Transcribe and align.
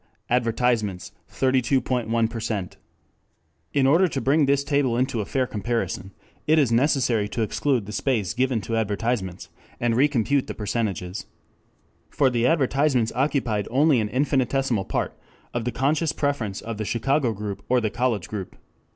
Advertisements 0.31 1.11
32.1 1.29 2.75
In 3.73 3.85
order 3.85 4.07
to 4.07 4.19
bring 4.19 4.47
this 4.47 4.63
table 4.63 4.97
into 4.97 5.21
a 5.21 5.27
fair 5.27 5.45
comparison, 5.45 6.11
it 6.47 6.57
is 6.57 6.71
necessary 6.71 7.29
to 7.29 7.43
exclude 7.43 7.85
the 7.85 7.91
space 7.91 8.33
given 8.33 8.61
to 8.61 8.75
advertisements, 8.75 9.49
and 9.79 9.93
recompute 9.93 10.47
the 10.47 10.55
percentages. 10.55 11.27
For 12.09 12.31
the 12.31 12.47
advertisements 12.47 13.11
occupied 13.13 13.67
only 13.69 13.99
an 13.99 14.09
infinitesimal 14.09 14.85
part 14.85 15.15
of 15.53 15.65
the 15.65 15.71
conscious 15.71 16.13
preference 16.13 16.61
of 16.61 16.79
the 16.79 16.83
Chicago 16.85 17.31
group 17.31 17.61
or 17.69 17.79
the 17.79 17.91
college 17.91 18.27
group. 18.27 18.55